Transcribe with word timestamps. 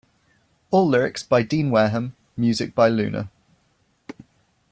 All 0.71 0.87
lyrics 0.87 1.21
by 1.21 1.43
Dean 1.43 1.69
Wareham, 1.69 2.15
music 2.35 2.73
by 2.73 2.87
Luna. 2.89 3.29